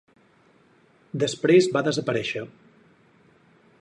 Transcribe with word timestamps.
Després 1.23 1.69
va 1.75 1.83
desaparèixer. 1.91 2.45